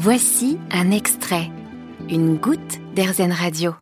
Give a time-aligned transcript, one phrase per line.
[0.00, 1.50] Voici un extrait,
[2.08, 3.74] une goutte d'Airzen Radio.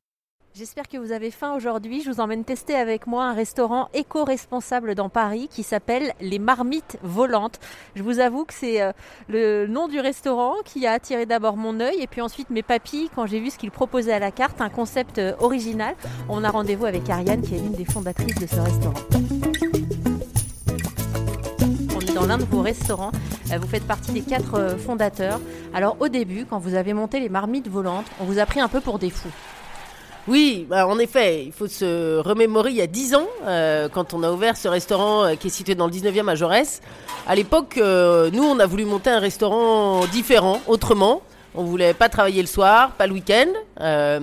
[0.54, 2.00] J'espère que vous avez faim aujourd'hui.
[2.00, 6.96] Je vous emmène tester avec moi un restaurant éco-responsable dans Paris qui s'appelle Les Marmites
[7.02, 7.60] Volantes.
[7.96, 8.92] Je vous avoue que c'est euh,
[9.28, 13.10] le nom du restaurant qui a attiré d'abord mon œil et puis ensuite mes papilles
[13.14, 15.96] quand j'ai vu ce qu'ils proposaient à la carte, un concept euh, original.
[16.30, 19.75] On a rendez-vous avec Ariane qui est l'une des fondatrices de ce restaurant.
[22.16, 23.12] Dans l'un de vos restaurants.
[23.52, 25.38] Euh, Vous faites partie des quatre fondateurs.
[25.74, 28.68] Alors au début, quand vous avez monté les marmites volantes, on vous a pris un
[28.68, 29.28] peu pour des fous.
[30.26, 34.14] Oui, bah, en effet, il faut se remémorer il y a 10 ans, euh, quand
[34.14, 36.80] on a ouvert ce restaurant euh, qui est situé dans le 19e à Jaurès.
[37.28, 41.20] À l'époque, euh, nous, on a voulu monter un restaurant différent, autrement.
[41.54, 43.48] On voulait pas travailler le soir, pas le week-end.
[43.82, 44.18] Euh,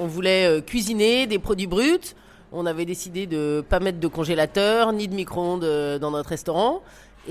[0.00, 2.14] on voulait euh, cuisiner des produits bruts.
[2.52, 6.82] On avait décidé de pas mettre de congélateur ni de micro-ondes euh, dans notre restaurant.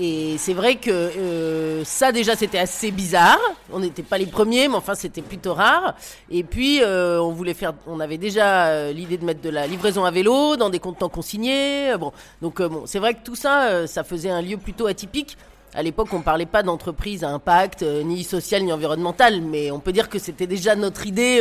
[0.02, 3.38] Et c'est vrai que euh, ça déjà c'était assez bizarre.
[3.70, 5.94] On n'était pas les premiers, mais enfin c'était plutôt rare.
[6.30, 9.66] Et puis euh, on voulait faire, on avait déjà euh, l'idée de mettre de la
[9.66, 11.94] livraison à vélo dans des contenants consignés.
[11.98, 15.36] Bon, donc bon, c'est vrai que tout ça, ça faisait un lieu plutôt atypique.
[15.74, 19.92] À l'époque, on parlait pas d'entreprise à impact, ni social ni environnemental, mais on peut
[19.92, 21.40] dire que c'était déjà notre idée.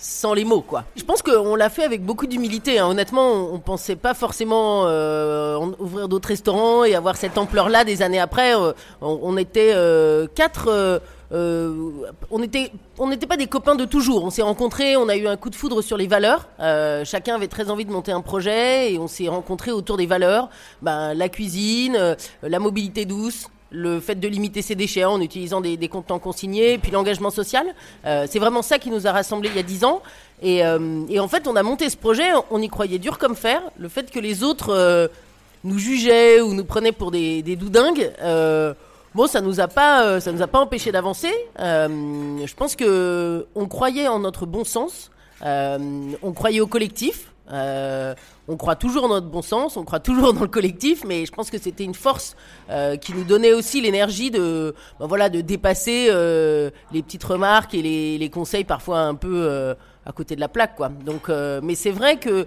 [0.00, 0.84] Sans les mots, quoi.
[0.96, 2.78] Je pense qu'on l'a fait avec beaucoup d'humilité.
[2.78, 2.86] hein.
[2.86, 8.02] Honnêtement, on, on pensait pas forcément euh, ouvrir d'autres restaurants et avoir cette ampleur-là des
[8.02, 8.56] années après.
[8.56, 11.00] Euh, on, était euh, quatre.
[11.32, 14.24] on était, on n'était pas des copains de toujours.
[14.24, 16.48] On s'est rencontrés, on a eu un coup de foudre sur les valeurs.
[17.04, 20.48] Chacun avait très envie de monter un projet et on s'est rencontrés autour des valeurs.
[20.82, 25.76] Ben, la cuisine, la mobilité douce, le fait de limiter ses déchets en utilisant des,
[25.76, 27.66] des contenants consignés, puis l'engagement social.
[28.04, 30.02] Euh, c'est vraiment ça qui nous a rassemblés il y a dix ans.
[30.42, 33.36] Et, euh, et en fait, on a monté ce projet, on y croyait dur comme
[33.36, 33.62] fer.
[33.78, 35.08] Le fait que les autres euh,
[35.64, 38.10] nous jugeaient ou nous prenaient pour des, des doudingues,
[39.14, 41.32] bon, ça nous a pas, ça nous a pas empêché d'avancer.
[41.58, 45.10] Je pense que on croyait en notre bon sens,
[45.42, 47.26] on croyait au collectif.
[47.52, 48.14] Euh,
[48.48, 51.32] on croit toujours en notre bon sens, on croit toujours dans le collectif, mais je
[51.32, 52.36] pense que c'était une force
[52.70, 57.74] euh, qui nous donnait aussi l'énergie de, ben voilà, de dépasser euh, les petites remarques
[57.74, 57.82] et
[58.18, 59.74] les, conseils parfois un peu
[60.06, 60.88] à côté de la plaque, quoi.
[60.88, 61.28] Donc,
[61.62, 62.46] mais c'est vrai que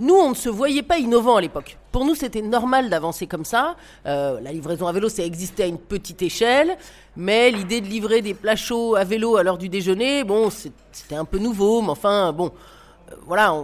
[0.00, 1.78] nous, on ne se voyait pas innovant à l'époque.
[1.92, 3.76] Pour nous, c'était normal d'avancer comme ça.
[4.04, 6.76] La livraison à vélo, ça existait à une petite échelle,
[7.16, 11.14] mais l'idée de livrer des plats chauds à vélo à l'heure du déjeuner, bon, c'était
[11.14, 12.52] un peu nouveau, mais enfin, bon.
[13.26, 13.54] Voilà,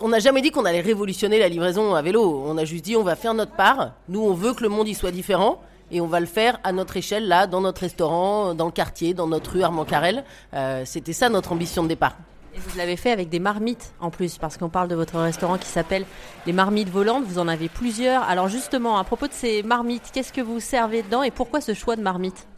[0.00, 2.42] on- n'a jamais dit qu'on allait révolutionner la livraison à vélo.
[2.46, 3.92] On a juste dit on va faire notre part.
[4.08, 5.60] Nous, on veut que le monde y soit différent.
[5.92, 9.14] Et on va le faire à notre échelle, là, dans notre restaurant, dans le quartier,
[9.14, 10.24] dans notre rue Armand Carrel.
[10.52, 12.16] Euh, C'était ça notre ambition de départ.
[12.56, 15.58] Et vous l'avez fait avec des marmites en plus, parce qu'on parle de votre restaurant
[15.58, 16.04] qui s'appelle
[16.44, 17.22] les marmites volantes.
[17.24, 18.22] Vous en avez plusieurs.
[18.24, 21.72] Alors justement, à propos de ces marmites, qu'est-ce que vous servez dedans et pourquoi ce
[21.74, 22.48] choix de marmites?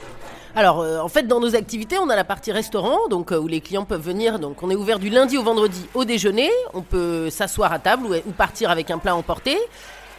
[0.54, 3.46] Alors, euh, en fait, dans nos activités, on a la partie restaurant, donc euh, où
[3.46, 4.38] les clients peuvent venir.
[4.38, 6.50] Donc, on est ouvert du lundi au vendredi au déjeuner.
[6.74, 9.56] On peut s'asseoir à table ou, ou partir avec un plat emporté.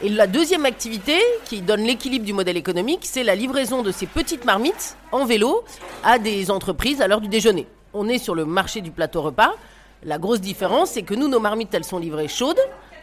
[0.02, 4.06] Et la deuxième activité, qui donne l'équilibre du modèle économique, c'est la livraison de ces
[4.06, 5.64] petites marmites en vélo
[6.06, 7.68] à des entreprises à l'heure du déjeuner.
[7.94, 9.56] On est sur le marché du plateau repas.
[10.04, 12.62] La grosse différence, c'est que nous, nos marmites, elles sont livrées chaudes.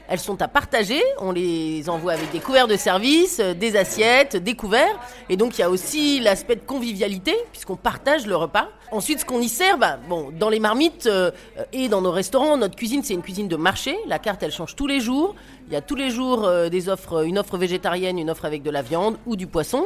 [0.09, 4.37] Elles sont à partager, on les envoie avec des couverts de service, euh, des assiettes,
[4.37, 5.00] des couverts.
[5.28, 8.69] Et donc il y a aussi l'aspect de convivialité, puisqu'on partage le repas.
[8.93, 11.33] Ensuite, ce qu'on y sert, bah, bon, dans les marmites euh,
[11.72, 13.97] et dans nos restaurants, notre cuisine, c'est une cuisine de marché.
[14.06, 15.34] La carte, elle change tous les jours.
[15.66, 18.62] Il y a tous les jours euh, des offres, une offre végétarienne, une offre avec
[18.62, 19.84] de la viande ou du poisson,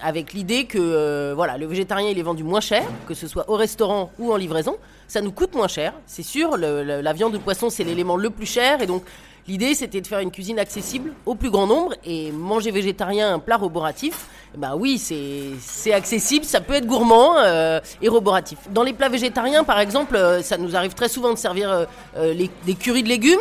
[0.00, 3.54] avec l'idée que voilà, le végétarien, il est vendu moins cher, que ce soit au
[3.54, 4.76] restaurant ou en livraison.
[5.06, 6.56] Ça nous coûte moins cher, c'est sûr.
[6.56, 9.02] La viande ou le poisson, c'est l'élément le plus cher, et donc
[9.48, 13.38] L'idée, c'était de faire une cuisine accessible au plus grand nombre et manger végétarien, un
[13.38, 14.26] plat roboratif.
[14.54, 18.58] Ben oui, c'est accessible, ça peut être gourmand euh, et roboratif.
[18.70, 21.86] Dans les plats végétariens, par exemple, euh, ça nous arrive très souvent de servir
[22.18, 22.34] euh,
[22.66, 23.38] des currys de légumes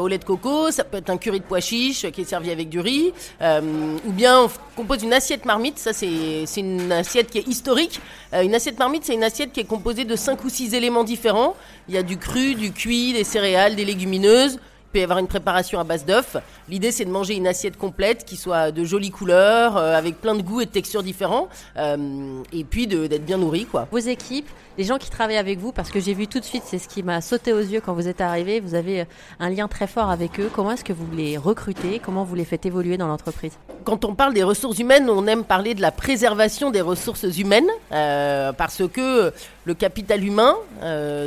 [0.00, 0.70] au lait de coco.
[0.70, 3.12] Ça peut être un curry de pois chiches euh, qui est servi avec du riz,
[3.40, 5.80] ou bien on compose une assiette marmite.
[5.80, 8.00] Ça, c'est une assiette qui est historique.
[8.32, 11.56] Une assiette marmite, c'est une assiette qui est composée de cinq ou six éléments différents.
[11.88, 14.60] Il y a du cru, du cuit, des céréales, des légumineuses.
[14.98, 16.38] Il peut y avoir une préparation à base d'œufs.
[16.68, 20.34] L'idée, c'est de manger une assiette complète qui soit de jolies couleurs, euh, avec plein
[20.34, 21.46] de goûts et de textures différents,
[21.76, 23.86] euh, et puis d'être bien nourri, quoi.
[23.92, 26.64] Vos équipes, les gens qui travaillent avec vous, parce que j'ai vu tout de suite,
[26.66, 29.04] c'est ce qui m'a sauté aux yeux quand vous êtes arrivé, vous avez euh,
[29.38, 30.50] un lien très fort avec eux.
[30.52, 32.00] Comment est-ce que vous les recrutez?
[32.04, 33.52] Comment vous les faites évoluer dans l'entreprise?
[33.84, 37.68] Quand on parle des ressources humaines, on aime parler de la préservation des ressources humaines,
[37.92, 39.32] euh, parce que
[39.64, 40.56] le capital humain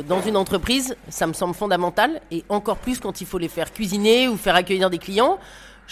[0.08, 3.61] dans une entreprise, ça me semble fondamental, et encore plus quand il faut les faire
[3.70, 5.38] cuisiner ou faire accueillir des clients.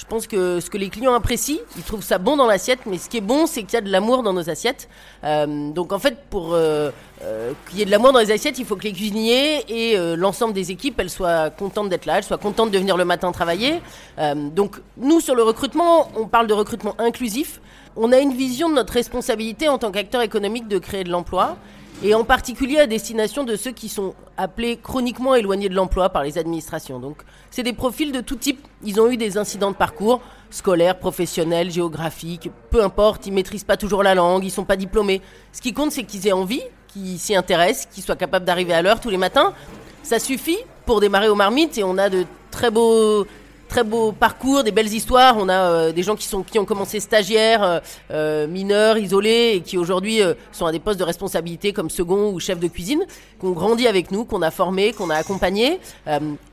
[0.01, 2.97] Je pense que ce que les clients apprécient, ils trouvent ça bon dans l'assiette, mais
[2.97, 4.89] ce qui est bon, c'est qu'il y a de l'amour dans nos assiettes.
[5.25, 6.91] Euh, donc en fait, pour euh,
[7.23, 10.17] euh, qu'il y ait de l'amour dans les assiettes, il faut que les cuisiniers et
[10.17, 13.31] l'ensemble des équipes, elles soient contentes d'être là, elles soient contentes de venir le matin
[13.33, 13.83] travailler.
[14.35, 17.61] donc nous, sur le recrutement, on parle de recrutement inclusif.
[17.97, 21.57] On a une vision de notre responsabilité en tant qu'acteur économique de créer de l'emploi
[22.03, 26.23] et en particulier à destination de ceux qui sont appelés chroniquement éloignés de l'emploi par
[26.23, 26.99] les administrations.
[26.99, 27.19] Donc,
[27.51, 28.67] c'est des profils de tout type.
[28.85, 33.77] Ils ont eu des incidents de parcours, scolaires, professionnels, géographiques, peu importe, ils maîtrisent pas
[33.77, 35.21] toujours la langue, ils sont pas diplômés.
[35.53, 38.81] Ce qui compte, c'est qu'ils aient envie, qu'ils s'y intéressent, qu'ils soient capables d'arriver à
[38.81, 39.53] l'heure tous les matins.
[40.03, 43.27] Ça suffit pour démarrer aux marmites et on a de très beaux
[43.71, 45.37] très beau parcours, des belles histoires.
[45.39, 47.79] On a euh, des gens qui sont qui ont commencé stagiaires, euh,
[48.11, 50.21] euh, mineurs, isolés et qui aujourd'hui
[50.51, 53.05] sont à des postes de responsabilité comme second ou chef de cuisine,
[53.39, 55.79] qui ont grandi avec nous, qu'on a formé, qu'on a accompagné.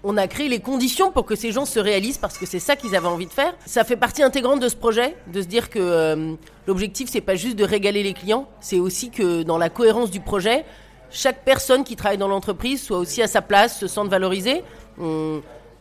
[0.03, 2.75] on a créé les conditions pour que ces gens se réalisent parce que c'est ça
[2.75, 3.53] qu'ils avaient envie de faire.
[3.65, 6.37] Ça fait partie intégrante de ce projet, de se dire que
[6.67, 10.19] l'objectif c'est pas juste de régaler les clients, c'est aussi que dans la cohérence du
[10.19, 10.65] projet,
[11.09, 14.63] chaque personne qui travaille dans l'entreprise soit aussi à sa place, se sente valorisée.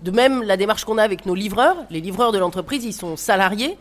[0.03, 3.17] De même, la démarche qu'on a avec nos livreurs, les livreurs de l'entreprise, ils sont
[3.17, 3.79] salariés.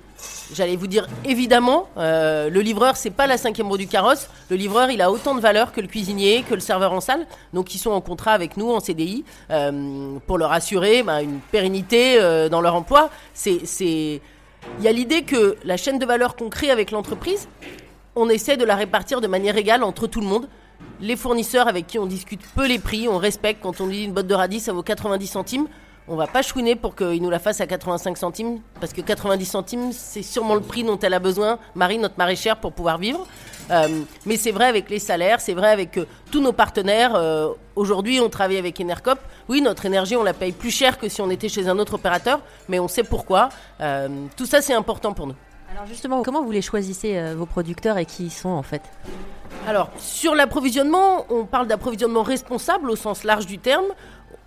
[0.53, 4.29] J'allais vous dire, évidemment, euh, le livreur, c'est pas la cinquième roue du carrosse.
[4.49, 7.27] Le livreur, il a autant de valeur que le cuisinier, que le serveur en salle.
[7.51, 11.39] Donc, ils sont en contrat avec nous, en CDI, euh, pour leur assurer bah, une
[11.51, 13.09] pérennité euh, dans leur emploi.
[13.33, 17.49] C'est, il y a l'idée que la chaîne de valeur qu'on crée avec l'entreprise,
[18.15, 20.47] on essaie de la répartir de manière égale entre tout le monde.
[21.01, 23.61] Les fournisseurs avec qui on discute peu les prix, on respecte.
[23.61, 25.67] Quand on dit une botte de radis, ça vaut 90 centimes
[26.07, 29.45] on va pas chouiner pour qu'il nous la fasse à 85 centimes, parce que 90
[29.45, 33.25] centimes, c'est sûrement le prix dont elle a besoin, Marie, notre maraîchère, pour pouvoir vivre.
[33.71, 37.15] Euh, mais c'est vrai avec les salaires, c'est vrai avec euh, tous nos partenaires.
[37.15, 39.19] Euh, aujourd'hui, on travaille avec Enercop.
[39.49, 41.95] Oui, notre énergie, on la paye plus cher que si on était chez un autre
[41.95, 43.49] opérateur, mais on sait pourquoi.
[44.35, 45.35] tout ça, c'est important pour nous.
[45.71, 48.81] Alors justement, comment vous les choisissez, vos producteurs, et qui ils sont en fait?
[49.67, 53.85] Alors, sur l'approvisionnement, on parle d'approvisionnement responsable au sens large du terme.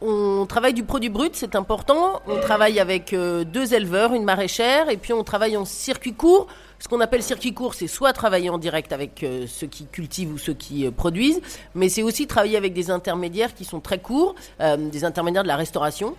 [0.01, 2.23] On travaille du produit brut, c'est important.
[2.29, 6.47] On travaille avec euh, deux éleveurs, une maraîchère, et puis on travaille en circuit court.
[6.79, 10.33] Ce qu'on appelle circuit court, c'est soit travailler en direct avec euh, ceux qui cultivent
[10.33, 11.41] ou ceux qui euh, produisent,
[11.75, 15.57] mais c'est aussi travailler avec des intermédiaires qui sont très courts, des intermédiaires de la
[15.57, 16.15] restauration.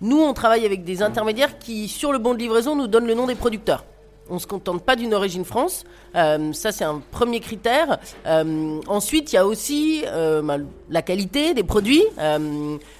[0.00, 3.14] Nous, on travaille avec des intermédiaires qui, sur le bon de livraison, nous donnent le
[3.14, 3.84] nom des producteurs.
[4.30, 5.84] On ne se contente pas d'une origine France.
[6.16, 7.98] Euh, ça, c'est un premier critère.
[8.26, 10.56] Euh, ensuite, il y a aussi euh, bah,
[10.88, 12.04] la qualité des produits,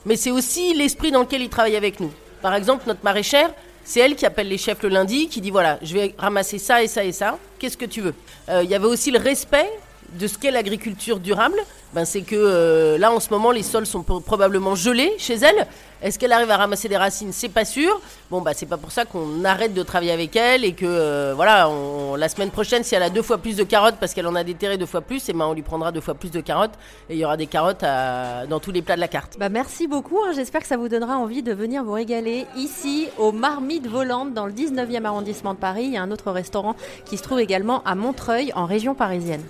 [0.05, 2.11] mais c'est aussi l'esprit dans lequel ils travaillent avec nous.
[2.43, 3.51] Par exemple, notre maraîchère,
[3.85, 6.83] c'est elle qui appelle les chefs le lundi, qui dit voilà, je vais ramasser ça
[6.83, 7.39] et ça et ça.
[7.59, 8.15] Qu'est-ce que tu veux?
[8.49, 9.71] Il y avait aussi le respect
[10.19, 11.59] de ce qu'est l'agriculture durable,
[11.95, 15.67] ben c'est que euh, là en ce moment les sols sont probablement gelés chez elle.
[16.03, 17.33] Est-ce qu'elle arrive à ramasser des racines?
[17.33, 18.01] C'est pas sûr.
[18.31, 21.33] Bon bah c'est pas pour ça qu'on arrête de travailler avec elle et que euh,
[21.35, 21.71] voilà,
[22.19, 24.45] la semaine prochaine si elle a deux fois plus de carottes parce qu'elle en a
[24.45, 26.75] déterré deux fois plus, et eh ben on lui prendra deux fois plus de carottes
[27.09, 29.39] et il y aura des carottes dans tous les plats de la carte.
[29.39, 30.19] Bah merci beaucoup.
[30.19, 30.33] Hein.
[30.35, 34.47] J'espère que ça vous donnera envie de venir vous régaler ici aux Marmites Volantes dans
[34.47, 35.85] le 19e arrondissement de Paris.
[35.85, 36.75] Il y a un autre restaurant
[37.05, 39.43] qui se trouve également à Montreuil en région parisienne.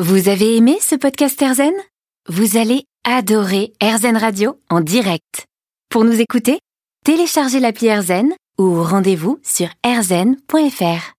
[0.00, 1.72] Vous avez aimé ce podcast Erzen
[2.28, 5.46] Vous allez adorer Erzen Radio en direct.
[5.90, 6.60] Pour nous écouter,
[7.04, 11.14] téléchargez l'appli Erzen ou rendez-vous sur erzen.fr.